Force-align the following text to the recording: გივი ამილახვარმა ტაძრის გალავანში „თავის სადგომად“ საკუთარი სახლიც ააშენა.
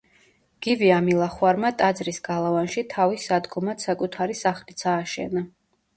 გივი 0.67 0.87
ამილახვარმა 0.95 1.71
ტაძრის 1.83 2.19
გალავანში 2.29 2.85
„თავის 2.95 3.27
სადგომად“ 3.33 3.85
საკუთარი 3.87 4.39
სახლიც 4.45 4.85
ააშენა. 4.95 5.45